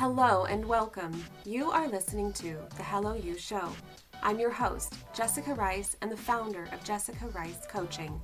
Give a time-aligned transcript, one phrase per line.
[0.00, 1.12] Hello and welcome.
[1.44, 3.68] You are listening to The Hello You Show.
[4.22, 8.18] I'm your host, Jessica Rice, and the founder of Jessica Rice Coaching.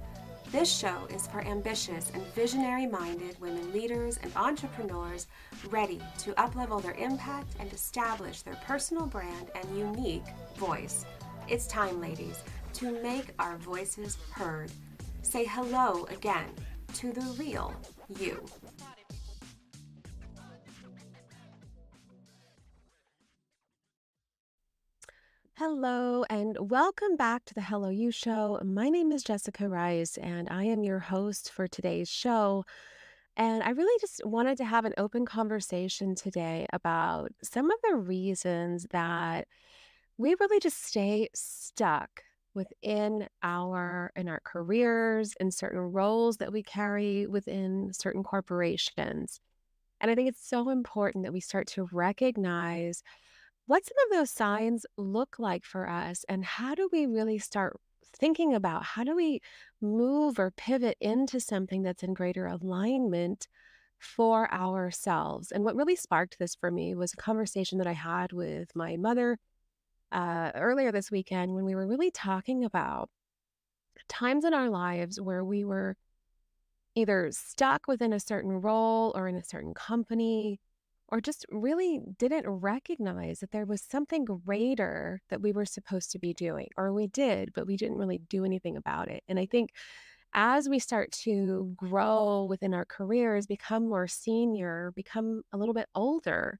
[0.50, 5.26] This show is for ambitious and visionary minded women leaders and entrepreneurs
[5.68, 10.24] ready to uplevel their impact and establish their personal brand and unique
[10.56, 11.04] voice.
[11.46, 14.72] It's time, ladies, to make our voices heard.
[15.20, 16.48] Say hello again
[16.94, 17.74] to the real
[18.18, 18.42] you.
[25.58, 28.60] Hello, and welcome back to the Hello You Show.
[28.62, 32.66] My name is Jessica Rice, and I am your host for today's show.
[33.38, 37.96] And I really just wanted to have an open conversation today about some of the
[37.96, 39.48] reasons that
[40.18, 46.62] we really just stay stuck within our in our careers in certain roles that we
[46.62, 49.40] carry within certain corporations.
[50.02, 53.02] And I think it's so important that we start to recognize
[53.66, 57.78] what some of those signs look like for us and how do we really start
[58.18, 59.40] thinking about how do we
[59.80, 63.48] move or pivot into something that's in greater alignment
[63.98, 65.50] for ourselves.
[65.50, 68.96] And what really sparked this for me was a conversation that I had with my
[68.96, 69.38] mother
[70.12, 73.10] uh, earlier this weekend when we were really talking about
[74.08, 75.96] times in our lives where we were
[76.94, 80.60] either stuck within a certain role or in a certain company
[81.08, 86.18] or just really didn't recognize that there was something greater that we were supposed to
[86.18, 89.22] be doing, or we did, but we didn't really do anything about it.
[89.28, 89.70] And I think
[90.34, 95.88] as we start to grow within our careers, become more senior, become a little bit
[95.94, 96.58] older,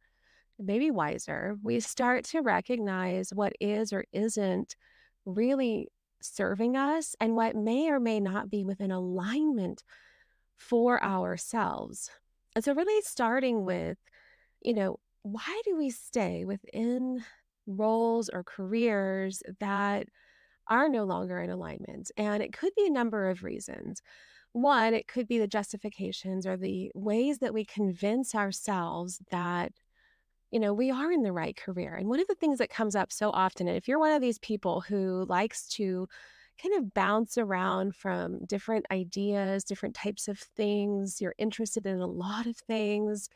[0.59, 4.77] maybe wiser, we start to recognize what is or isn't
[5.25, 5.89] really
[6.23, 9.83] serving us and what may or may not be within alignment
[10.57, 12.11] for ourselves.
[12.55, 13.99] And so, really starting with
[14.67, 17.25] you know, why do we stay within
[17.69, 20.09] roles or careers that
[20.69, 22.11] are no longer in alignment?
[22.17, 24.03] And it could be a number of reasons.
[24.53, 29.73] One, it could be the justifications or the ways that we convince ourselves that,
[30.51, 31.95] you know, we are in the right career.
[31.95, 34.21] And one of the things that comes up so often, and if you're one of
[34.21, 36.09] these people who likes to
[36.61, 42.07] kind of bounce around from different ideas, different types of things, you're interested in a
[42.07, 43.29] lot of things,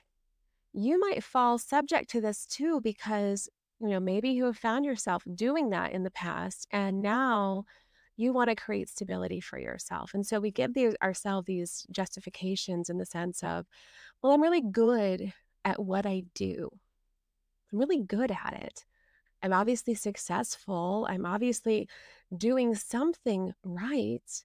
[0.72, 3.48] you might fall subject to this too because
[3.81, 7.64] you know maybe you have found yourself doing that in the past and now
[8.16, 10.12] you want to create stability for yourself.
[10.12, 13.66] And so we give these, ourselves these justifications in the sense of
[14.22, 15.32] well i'm really good
[15.64, 16.70] at what i do.
[17.72, 18.84] I'm really good at it.
[19.42, 21.06] I'm obviously successful.
[21.09, 21.88] I'm obviously
[22.36, 24.44] doing something right.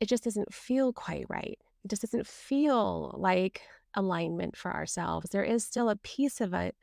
[0.00, 1.58] It just doesn't feel quite right.
[1.84, 3.60] It just doesn't feel like
[3.96, 5.30] alignment for ourselves.
[5.30, 6.76] There is still a piece of it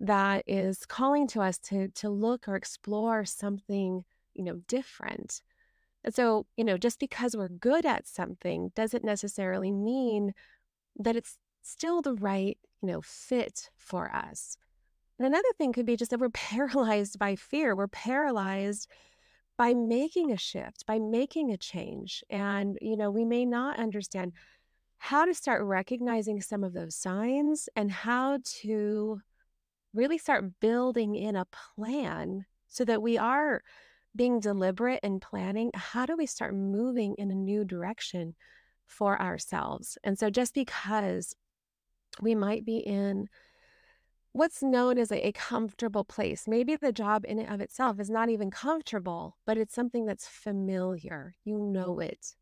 [0.00, 5.42] that is calling to us to to look or explore something, you know, different.
[6.04, 10.34] And so, you know, just because we're good at something doesn't necessarily mean
[10.96, 14.58] that it's still the right, you know, fit for us.
[15.18, 17.74] And another thing could be just that we're paralyzed by fear.
[17.74, 18.88] We're paralyzed
[19.56, 22.24] by making a shift, by making a change.
[22.28, 24.32] And, you know, we may not understand
[25.04, 29.20] how to start recognizing some of those signs and how to
[29.92, 31.44] really start building in a
[31.76, 33.62] plan so that we are
[34.16, 38.34] being deliberate and planning how do we start moving in a new direction
[38.86, 39.98] for ourselves?
[40.02, 41.36] And so just because
[42.22, 43.28] we might be in
[44.32, 48.08] what's known as a, a, comfortable place maybe the job in and of itself is
[48.08, 52.34] not even comfortable but it's something that's familiar you know it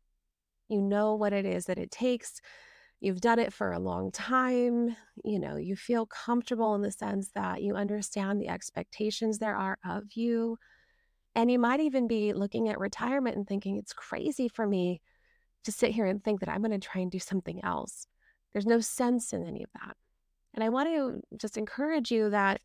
[0.73, 2.41] you know what it is that it takes.
[2.99, 4.95] You've done it for a long time.
[5.23, 9.77] You know, you feel comfortable in the sense that you understand the expectations there are
[9.85, 10.57] of you.
[11.35, 15.01] And you might even be looking at retirement and thinking, it's crazy for me
[15.63, 18.07] to sit here and think that I'm going to try and do something else.
[18.51, 19.95] There's no sense in any of that.
[20.53, 22.61] And I want to just encourage you that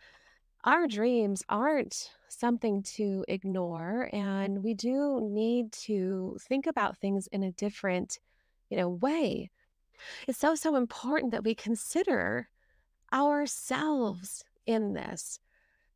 [0.68, 7.42] our dreams aren't something to ignore and we do need to think about things in
[7.42, 8.18] a different
[8.68, 9.50] you know way.
[10.26, 12.50] It's so so important that we consider
[13.14, 15.40] ourselves in this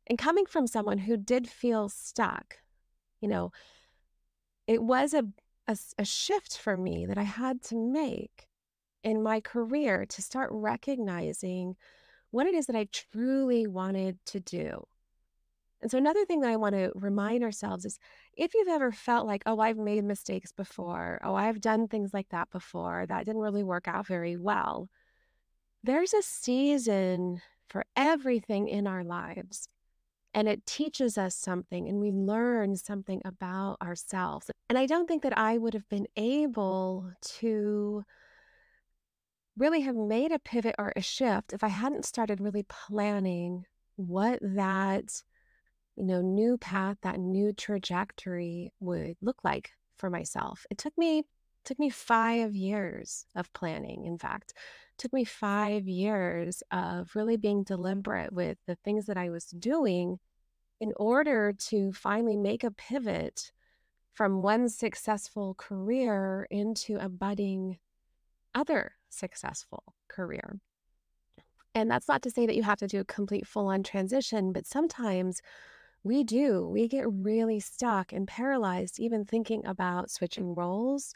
[0.07, 2.57] and coming from someone who did feel stuck
[3.21, 3.51] you know
[4.65, 5.25] it was a,
[5.67, 8.47] a, a shift for me that i had to make
[9.03, 11.75] in my career to start recognizing
[12.33, 14.83] what it is that I truly wanted to do.
[15.81, 17.99] And so, another thing that I want to remind ourselves is
[18.35, 22.29] if you've ever felt like, oh, I've made mistakes before, oh, I've done things like
[22.29, 24.89] that before, that didn't really work out very well,
[25.83, 29.67] there's a season for everything in our lives.
[30.33, 34.49] And it teaches us something and we learn something about ourselves.
[34.69, 38.03] And I don't think that I would have been able to
[39.57, 43.65] really have made a pivot or a shift if I hadn't started really planning
[43.95, 45.23] what that
[45.95, 50.65] you know new path that new trajectory would look like for myself.
[50.71, 51.23] It took me
[51.65, 54.53] took me 5 years of planning in fact.
[54.97, 60.19] Took me 5 years of really being deliberate with the things that I was doing
[60.81, 63.51] in order to finally make a pivot
[64.13, 67.79] from one successful career into a budding
[68.55, 70.59] other successful career.
[71.75, 74.53] And that's not to say that you have to do a complete full on transition,
[74.53, 75.41] but sometimes
[76.03, 76.67] we do.
[76.67, 81.13] We get really stuck and paralyzed, even thinking about switching roles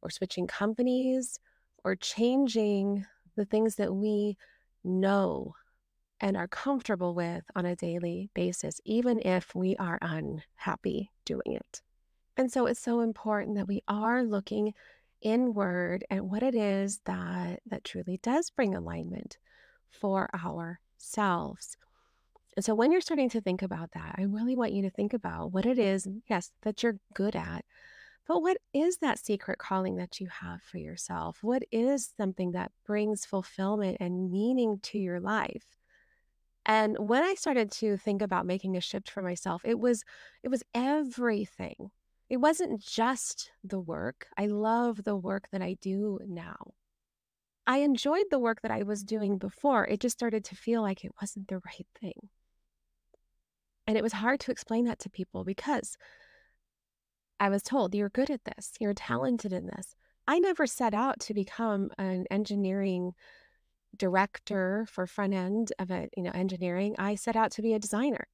[0.00, 1.38] or switching companies
[1.84, 3.04] or changing
[3.36, 4.36] the things that we
[4.84, 5.54] know
[6.20, 11.82] and are comfortable with on a daily basis, even if we are unhappy doing it.
[12.36, 14.72] And so it's so important that we are looking
[15.22, 19.38] inward and what it is that that truly does bring alignment
[19.90, 21.76] for ourselves.
[22.56, 25.12] And so when you're starting to think about that, I really want you to think
[25.12, 26.18] about what it is, mm-hmm.
[26.28, 27.64] yes, that you're good at.
[28.26, 31.38] But what is that secret calling that you have for yourself?
[31.40, 35.64] What is something that brings fulfillment and meaning to your life?
[36.66, 40.04] And when I started to think about making a shift for myself, it was
[40.42, 41.90] it was everything
[42.28, 44.26] it wasn't just the work.
[44.36, 46.72] I love the work that I do now.
[47.66, 49.86] I enjoyed the work that I was doing before.
[49.86, 52.30] It just started to feel like it wasn't the right thing.
[53.86, 55.96] And it was hard to explain that to people because
[57.40, 59.94] I was told, you're good at this, you're talented in this.
[60.26, 63.12] I never set out to become an engineering
[63.96, 66.96] director for front end of a, you know, engineering.
[66.98, 68.28] I set out to be a designer.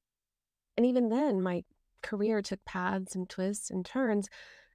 [0.75, 1.63] And even then, my
[2.01, 4.29] career took paths and twists and turns,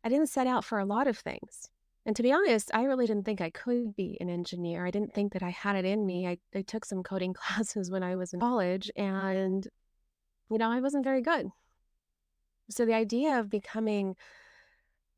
[0.05, 1.69] I didn't set out for a lot of things.
[2.07, 4.87] And to be honest, I really didn't think I could be an engineer.
[4.87, 6.27] I didn't think that I had it in me.
[6.27, 9.67] I, I took some coding classes when I was in college, and,
[10.51, 11.49] you know, I wasn't very good.
[12.71, 14.17] So the idea of becoming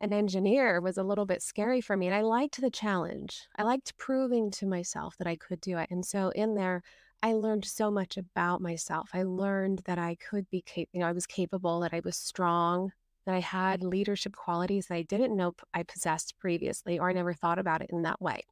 [0.01, 2.07] an engineer was a little bit scary for me.
[2.07, 3.47] And I liked the challenge.
[3.57, 5.89] I liked proving to myself that I could do it.
[5.91, 6.83] And so in there,
[7.23, 9.11] I learned so much about myself.
[9.15, 12.17] I learned that I could be, cap- you know, I was capable, that I was
[12.17, 12.93] strong,
[13.27, 17.33] that I had leadership qualities that I didn't know I possessed previously, or I never
[17.33, 18.43] thought about it in that way.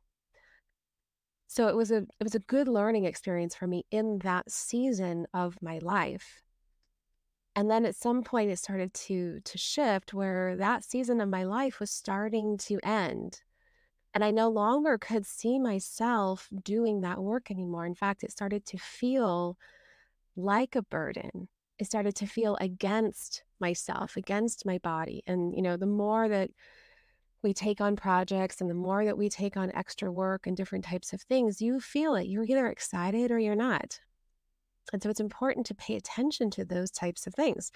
[1.49, 5.27] So it was a it was a good learning experience for me in that season
[5.35, 6.41] of my life.
[7.57, 11.43] And then at some point it started to to shift where that season of my
[11.43, 13.43] life was starting to end.
[14.13, 17.87] And I no longer could see myself doing that work anymore.
[17.87, 19.57] In fact, it started to feel
[20.37, 21.49] like a burden.
[21.79, 22.31] It started to mm.
[22.31, 25.23] feel against myself, against my body.
[25.27, 26.51] And, you know, the more that
[27.43, 30.85] we take on projects and the more that we take on extra work and different
[30.85, 32.27] types of things, you feel it.
[32.27, 34.01] You're either excited or you're not.
[34.93, 37.71] And so it's important to pay attention to those types of things.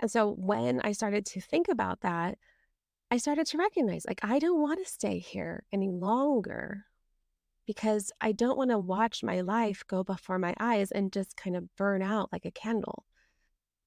[0.00, 2.38] And so when I started to think about that,
[3.10, 6.86] I started to recognize like, I don't want to stay here any longer
[7.66, 11.56] because I don't want to watch my life go before my eyes and just kind
[11.56, 13.04] of burn out like a candle.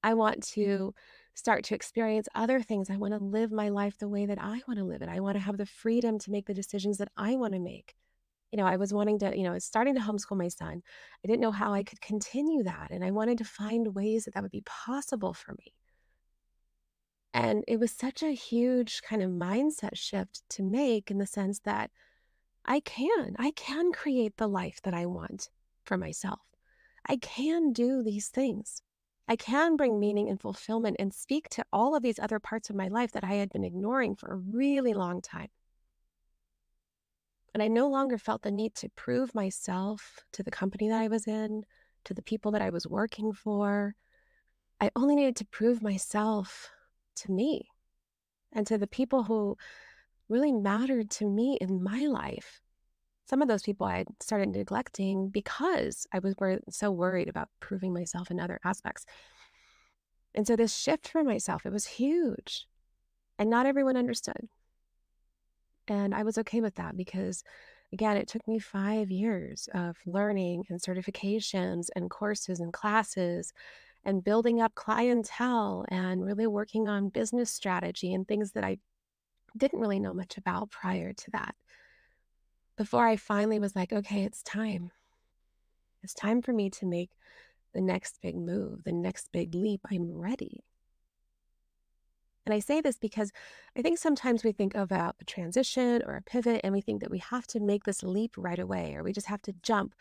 [0.02, 0.62] I want mm-hmm.
[0.62, 0.94] to
[1.34, 2.90] start to experience other things.
[2.90, 5.08] I want to live my life the way that I want to live it.
[5.08, 7.94] I want to have the freedom to make the decisions that I want to make.
[8.52, 10.82] You know, I was wanting to, you know, starting to homeschool my son.
[11.24, 12.88] I didn't know how I could continue that.
[12.90, 15.72] And I wanted to find ways that that would be possible for me.
[17.32, 21.60] And it was such a huge kind of mindset shift to make in the sense
[21.60, 21.90] that
[22.64, 25.50] I can, I can create the life that I want
[25.84, 26.40] for myself.
[27.06, 28.82] I can do these things.
[29.28, 32.76] I can bring meaning and fulfillment and speak to all of these other parts of
[32.76, 35.48] my life that I had been ignoring for a really long time.
[37.54, 41.08] And I no longer felt the need to prove myself to the company that I
[41.08, 41.64] was in,
[42.04, 43.94] to the people that I was working for.
[44.80, 46.70] I only needed to prove myself
[47.16, 47.68] to me
[48.52, 49.56] and to the people who
[50.28, 52.60] really mattered to me in my life.
[53.26, 56.34] Some of those people I started neglecting because I was
[56.70, 59.06] so worried about proving myself in other aspects.
[60.34, 62.66] And so this shift for myself, it was huge.
[63.38, 64.48] And not everyone understood.
[65.88, 67.42] And I was okay with that because,
[67.92, 73.52] again, it took me five years of learning and certifications and courses and classes
[74.04, 78.78] and building up clientele and really working on business strategy and things that I
[79.56, 81.54] didn't really know much about prior to that.
[82.76, 84.90] Before I finally was like, okay, it's time.
[86.02, 87.10] It's time for me to make
[87.74, 89.80] the next big move, the next big leap.
[89.90, 90.64] I'm ready.
[92.46, 93.30] And I say this because
[93.76, 97.10] I think sometimes we think about a transition or a pivot and we think that
[97.10, 99.94] we have to make this leap right away or we just have to jump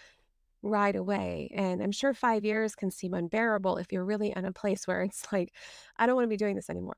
[0.61, 1.51] right away.
[1.55, 5.01] And I'm sure five years can seem unbearable if you're really in a place where
[5.01, 5.53] it's like,
[5.97, 6.97] I don't want to be doing this anymore.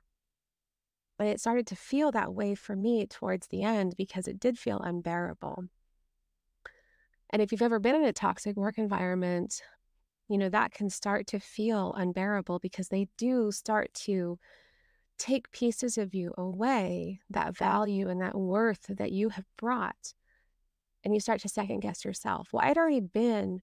[1.17, 4.57] But it started to feel that way for me towards the end because it did
[4.57, 5.65] feel unbearable.
[7.29, 9.61] And if you've ever been in a toxic work environment,
[10.27, 14.39] you know, that can start to feel unbearable because they do start to
[15.17, 20.13] take pieces of you away, that value and that worth that you have brought.
[21.03, 22.49] And you start to second guess yourself.
[22.51, 23.61] Well, I'd already been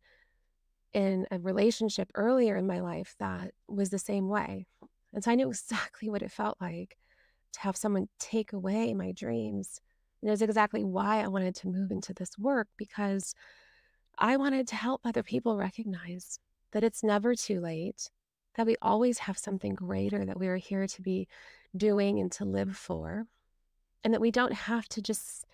[0.92, 4.66] in a relationship earlier in my life that was the same way.
[5.12, 6.96] And so I knew exactly what it felt like
[7.52, 9.80] to have someone take away my dreams.
[10.20, 13.34] And it was exactly why I wanted to move into this work because
[14.18, 16.40] I wanted to help other people recognize
[16.72, 18.10] that it's never too late,
[18.56, 21.28] that we always have something greater that we are here to be
[21.76, 23.26] doing and to live for,
[24.02, 25.46] and that we don't have to just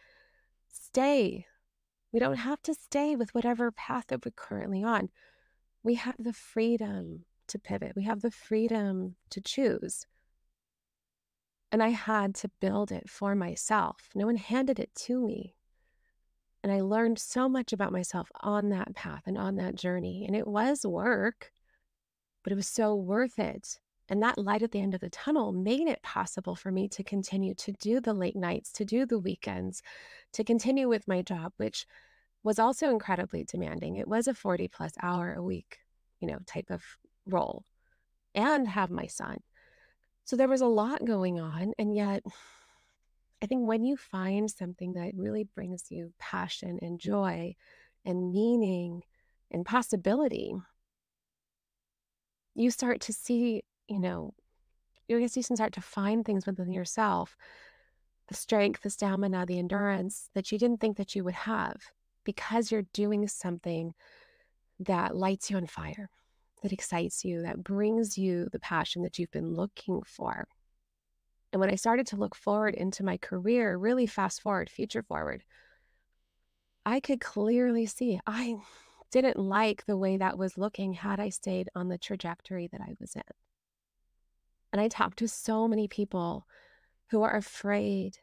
[0.73, 1.47] stay.
[2.15, 5.09] We don't have to stay with whatever path that we're currently on.
[5.83, 10.07] We have the freedom to pivot, we have the freedom to choose.
[11.73, 14.11] And I had to build it for myself.
[14.15, 15.57] No one handed it to me.
[16.63, 20.25] And I learned so much about myself on that path and on that journey.
[20.25, 21.51] And it was work,
[22.45, 23.81] but it was so worth it.
[24.09, 27.03] And that light at the end of the tunnel made it possible for me to
[27.03, 29.83] continue to do the late nights, to do the weekends,
[30.33, 31.87] to continue with my job, which
[32.43, 33.97] was also incredibly demanding.
[33.97, 35.79] It was a 40 plus hour a week,
[36.21, 36.83] you know, type of
[37.27, 37.65] role
[38.35, 39.39] and have my son.
[40.25, 41.73] So there was a lot going on.
[41.79, 42.23] And yet,
[43.43, 47.57] I think when you find something that really brings you passion and joy
[48.05, 49.03] and meaning
[49.51, 50.55] and possibility,
[52.55, 54.35] you start to see, you know,
[55.11, 57.37] I guess you can start to find things within yourself
[58.29, 61.77] the strength, the stamina, the endurance that you didn't think that you would have
[62.25, 63.93] because you're doing something
[64.81, 66.09] that lights you on fire
[66.63, 70.49] that excites you, that brings you the passion that you've been looking for.
[71.53, 75.45] And when I started to look forward into my career, really fast forward, future forward,
[76.87, 78.57] I could clearly see I
[79.13, 82.95] didn't like the way that was looking had I stayed on the trajectory that I
[82.99, 83.23] was in.
[84.75, 86.49] And I talk to so many people
[87.13, 88.19] who are afraid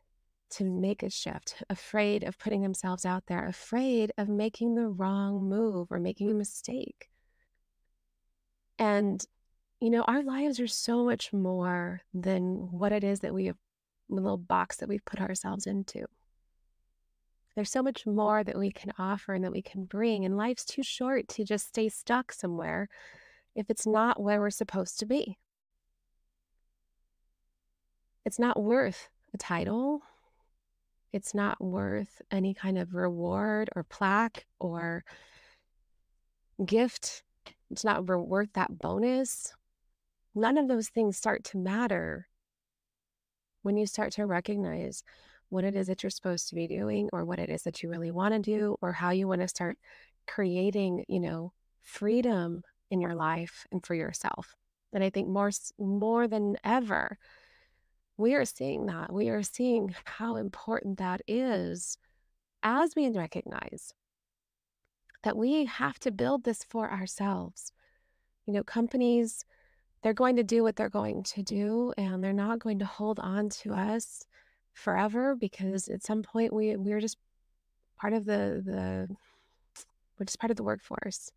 [0.49, 5.47] to make a shift, afraid of putting themselves out there, afraid of making the wrong
[5.47, 7.07] move or making a mistake.
[8.77, 9.25] And,
[9.79, 13.55] you know, our lives are so much more than what it is that we have,
[14.09, 16.03] the little box that we've put ourselves into.
[17.55, 20.25] There's so much more that we can offer and that we can bring.
[20.25, 22.89] And life's too short to just stay stuck somewhere
[23.55, 25.37] if it's not where we're supposed to be.
[28.25, 30.01] It's not worth a title.
[31.13, 35.03] It's not worth any kind of reward or plaque or
[36.65, 37.23] gift
[37.71, 39.53] it's not worth that bonus.
[40.35, 42.27] None of those things start to matter
[43.63, 45.03] when you start to recognize
[45.49, 47.89] what it is that you're supposed to be doing or what it is that you
[47.89, 49.77] really want to do or how you want to start
[50.27, 54.55] creating, you know, freedom in your life and for yourself.
[54.93, 57.17] And I think more more than ever
[58.21, 59.11] we are seeing that.
[59.11, 61.97] We are seeing how important that is
[62.63, 63.93] as we recognize
[65.23, 67.73] that we have to build this for ourselves.
[68.45, 69.45] You know, companies,
[70.01, 73.19] they're going to do what they're going to do, and they're not going to hold
[73.19, 74.25] on to us
[74.73, 77.17] forever because at some point we we're just
[77.99, 79.07] part of the the
[80.17, 81.31] we're just part of the workforce.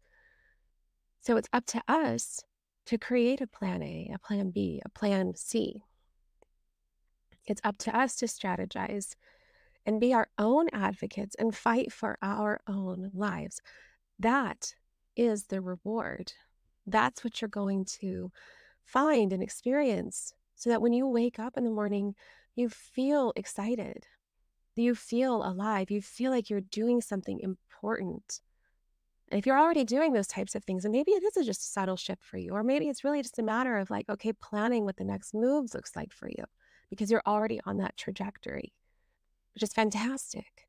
[1.21, 2.45] So it's up to us
[2.87, 5.83] to create a plan A, a plan B, a plan C.
[7.47, 9.17] It's up to us to strategize
[9.87, 13.61] and be our own advocates and fight for our own lives.
[14.19, 14.75] That
[15.17, 16.33] is the reward.
[16.87, 18.31] That's what you're going to
[18.85, 22.15] find and experience so that when you wake up in the morning,
[22.55, 24.07] you feel excited.
[24.77, 25.91] You feel alive.
[25.91, 28.41] You feel like you're doing something important.
[29.31, 31.65] And if you're already doing those types of things, and maybe it is just a
[31.65, 34.85] subtle shift for you, or maybe it's really just a matter of like, okay, planning
[34.85, 36.45] what the next moves looks like for you
[36.91, 38.73] because you're already on that trajectory
[39.55, 40.69] which is fantastic.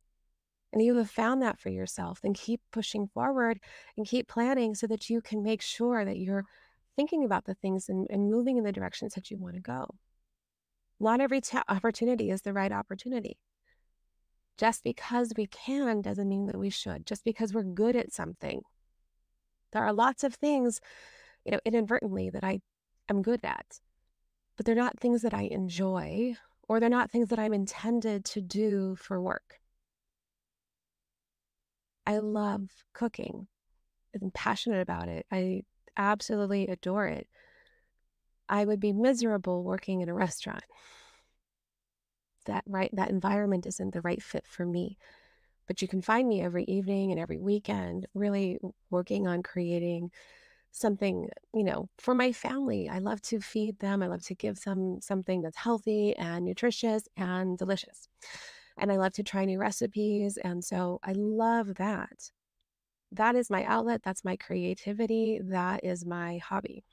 [0.74, 3.60] And you have found that for yourself, then keep pushing forward
[3.98, 6.46] and keep planning so that you can make sure that you're
[6.96, 9.96] thinking about the things and, and moving in the directions that you want to go.
[11.00, 13.38] Not every t- opportunity is the right opportunity.
[14.58, 17.06] Just because we can doesn't mean that we should.
[17.06, 18.64] Just because we're good at something
[19.72, 20.80] There are lots of things,
[21.46, 22.62] you know, inadvertently that I
[23.10, 23.82] am good at,
[24.56, 26.36] but they're not things that I enjoy
[26.68, 29.60] or they're not things that I'm intended to do for work.
[32.06, 33.48] I love cooking.
[34.22, 35.26] I'm passionate about it.
[35.32, 35.64] I
[35.98, 37.28] absolutely adore it.
[38.48, 40.64] I would be miserable working in a restaurant.
[42.46, 44.98] That right that environment isn't the right fit for me.
[45.68, 48.60] But you can find me every evening and every weekend really
[48.92, 50.12] working on creating
[50.76, 52.90] something, you know, for my family.
[52.90, 54.04] I love to feed them.
[54.04, 58.10] I love to give them something that's healthy and nutritious and delicious.
[58.78, 60.38] And I love to try new recipes.
[60.38, 62.32] And so I love that.
[63.14, 64.02] That is my outlet.
[64.04, 65.40] That's my creativity.
[65.42, 66.84] That is my hobby.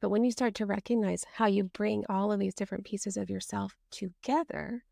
[0.00, 3.28] But when you start to recognize how you bring all of these different pieces of
[3.28, 4.84] yourself together,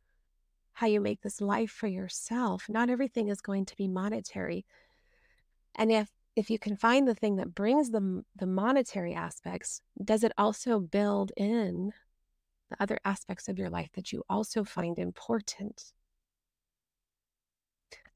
[0.74, 4.66] how you make this life for yourself, not everything is going to be monetary.
[5.74, 10.24] And if if you can find the thing that brings the the monetary aspects, does
[10.24, 11.92] it also build in
[12.70, 15.92] the other aspects of your life that you also find important?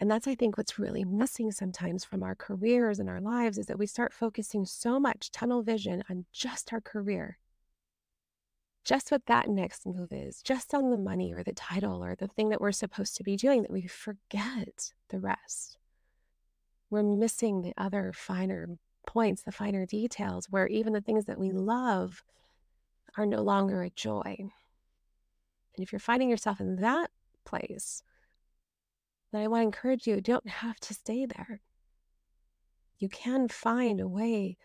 [0.00, 3.66] And that's, I think, what's really missing sometimes from our careers and our lives is
[3.66, 7.38] that we start focusing so much tunnel vision on just our career,
[8.84, 12.28] just what that next move is, just on the money or the title or the
[12.28, 15.76] thing that we're supposed to be doing, that we forget the rest.
[16.94, 18.68] We're missing the other finer
[19.04, 21.58] points, the finer details, where even the things that we mm-hmm.
[21.58, 22.22] love
[23.18, 24.36] are no longer a joy.
[24.38, 24.52] And
[25.76, 27.10] if you're finding yourself in that
[27.44, 28.04] place,
[29.32, 31.60] then I want to encourage you you don't have to stay there.
[32.98, 34.56] You can find a way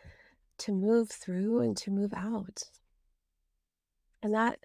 [0.59, 2.61] to move through and to move out.
[4.21, 4.59] And that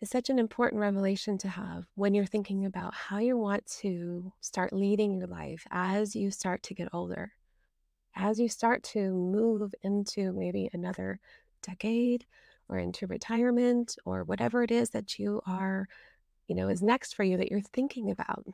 [0.00, 4.32] is such an important revelation to have when you're thinking about how you want to
[4.40, 7.32] start leading your life as you start to get older,
[8.14, 11.18] as you start to move into maybe another
[11.62, 12.24] decade
[12.68, 15.88] or into retirement or whatever it is that you are,
[16.46, 18.44] you know, is next for you that you're thinking about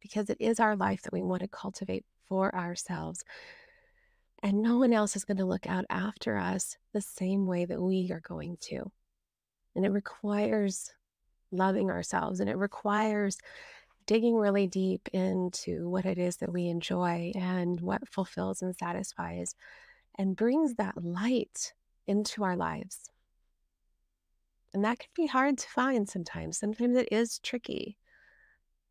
[0.00, 3.22] because it is our life that we want to cultivate for ourselves.
[4.42, 7.82] And no one else is going to look out after us the same way that
[7.82, 8.90] we are going to.
[9.74, 10.90] And it requires
[11.52, 13.38] loving ourselves and it requires
[14.06, 19.54] digging really deep into what it is that we enjoy and what fulfills and satisfies
[20.16, 21.72] and brings that light
[22.06, 23.10] into our lives.
[24.72, 26.58] And that can be hard to find sometimes.
[26.58, 27.96] Sometimes it is tricky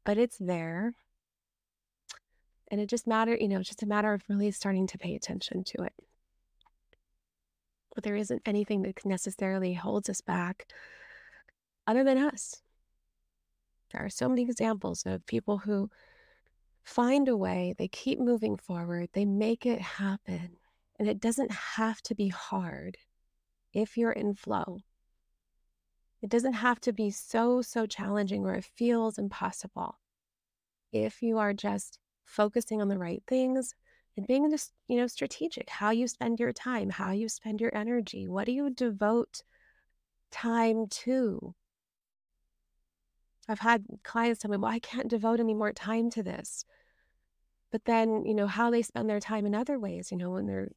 [0.10, 0.94] but it's there.
[2.72, 5.15] And it just matter, you know, it's just a matter of really starting to pay
[5.15, 5.94] attention to it.
[8.00, 10.72] But there isn't anything that necessarily holds us back
[11.86, 12.62] other than us.
[13.92, 15.90] There are so many examples of people who
[16.82, 20.52] find a way, they keep moving forward, they make it happen.
[20.98, 22.96] And it doesn't have to be hard
[23.74, 24.80] if you're in flow.
[26.22, 30.00] It doesn't have to be so, so challenging or it feels impossible.
[30.94, 33.76] If you are just focusing on the right things
[34.20, 37.74] and being just, you know, strategic, how you spend your time, how you spend your
[37.74, 39.44] energy, what do you devote
[40.30, 41.56] time to?
[43.48, 46.66] I've had clients tell me, well, I can't devote any more time to this.
[47.72, 50.48] But then, you know, how they spend their time in other ways, you know, when
[50.48, 50.72] they're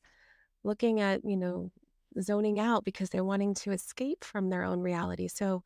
[0.63, 1.73] looking at, you know,
[2.21, 5.27] zoning out because they're wanting to escape from their own reality.
[5.27, 5.65] So,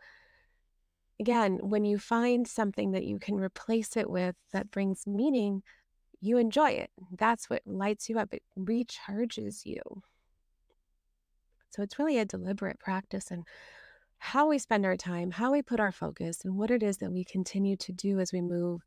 [1.21, 5.63] again, when you find something that you can replace it with that brings meaning,
[6.21, 6.91] you enjoy it.
[7.17, 9.81] That's what lights you up, it recharges you.
[11.71, 13.45] So, it's really a deliberate practice and
[14.19, 17.13] how we spend our time, how we put our focus, and what it is that
[17.13, 18.83] we continue to do as we move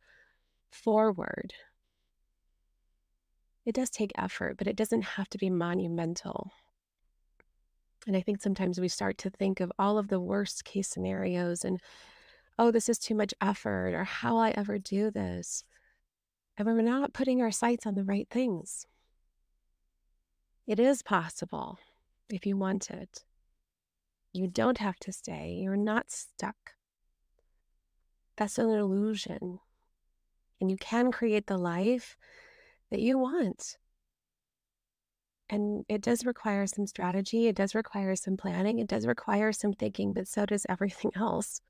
[0.71, 1.53] forward.
[3.65, 6.51] It does take effort, but it doesn't have to be monumental.
[8.07, 11.63] And I think sometimes we start to think of all of the worst case scenarios
[11.63, 11.79] and,
[12.57, 15.63] oh, this is too much effort, or how will I ever do this?
[16.59, 18.85] And we're not putting our sights on the right things.
[20.67, 21.79] It is possible
[22.29, 23.23] if you want it.
[24.33, 26.73] You don't have to stay, you're not stuck.
[28.35, 29.59] That's an illusion.
[30.59, 32.17] And you can create the life
[32.91, 33.77] that you want.
[35.49, 39.71] And it does require some strategy, it does require some planning, it does require some
[39.71, 41.61] thinking, but so does everything else.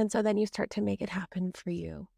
[0.00, 2.08] And so then you start to make it happen for you.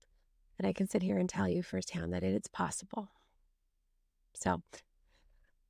[0.56, 3.08] And I can sit here and tell you firsthand that it is possible.
[4.34, 4.62] So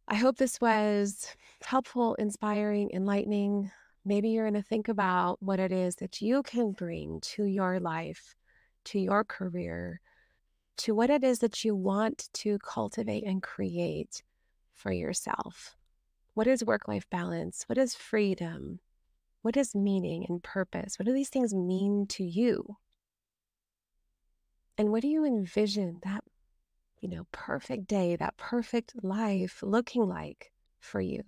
[0.06, 3.70] I hope this was helpful, inspiring, enlightening.
[4.04, 7.80] Maybe you're going to think about what it is that you can bring to your
[7.80, 8.36] life
[8.84, 10.02] to your career,
[10.76, 14.22] to what it is that you want to cultivate and create
[14.74, 15.76] for yourself.
[16.34, 17.64] What is work life balance?
[17.68, 18.80] What is freedom?
[19.42, 20.98] What is meaning and purpose?
[20.98, 22.78] What do these things mean to you?
[24.78, 26.24] And what do you envision that,
[27.00, 31.22] you know, perfect day, that perfect life looking like for you?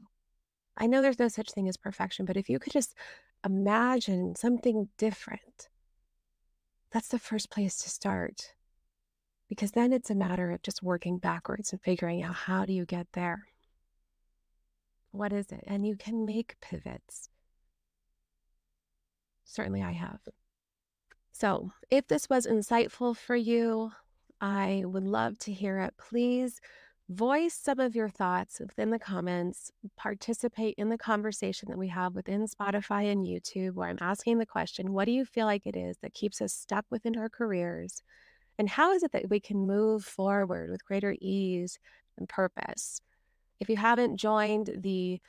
[0.76, 2.94] I know there's no such thing as perfection, but if you could just
[3.44, 5.68] imagine something different,
[6.90, 8.54] that's the first place to start.
[9.48, 12.84] Because then it's a matter of just working backwards and figuring out how do you
[12.84, 13.48] get there?
[15.10, 15.64] What is it?
[15.66, 17.28] And you can make pivots.
[19.44, 20.20] Certainly, I have.
[21.32, 23.92] So, if this was insightful for you,
[24.40, 25.94] I would love to hear it.
[25.98, 26.60] Please
[27.08, 32.14] voice some of your thoughts within the comments, participate in the conversation that we have
[32.14, 35.76] within Spotify and YouTube, where I'm asking the question what do you feel like it
[35.76, 38.02] is that keeps us stuck within our careers?
[38.58, 41.78] And how is it that we can move forward with greater ease
[42.16, 43.00] and purpose?
[43.60, 45.20] If you haven't joined the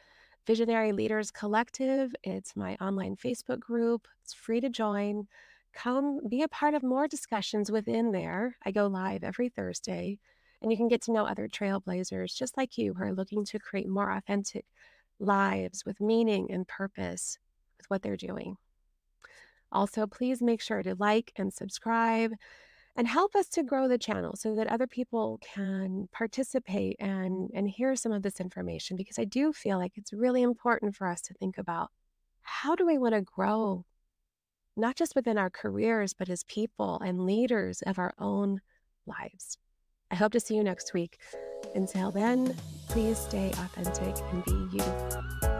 [0.45, 4.08] Visionary Leaders Collective, it's my online Facebook group.
[4.21, 5.27] It's free to join.
[5.73, 8.55] Come be a part of more discussions within there.
[8.63, 10.19] I go live every Thursday,
[10.62, 13.58] and you can get to know other trailblazers just like you who are looking to
[13.58, 14.65] create more authentic
[15.19, 17.39] lives with meaning and purpose
[17.79, 18.58] with what they're doing.
[19.71, 22.34] Also, please make sure to like and subscribe
[22.95, 27.69] and help us to grow the channel so that other people can participate and and
[27.69, 31.21] hear some of this information because I do feel like it's really important for us
[31.23, 31.89] to think about
[32.41, 33.86] how do we want to grow
[34.77, 38.62] not just within our careers but as people and leaders of our own
[39.05, 39.58] lives.
[40.12, 41.19] I hope to see you next week.
[41.73, 42.55] Until then,
[42.89, 45.55] please stay authentic and be you.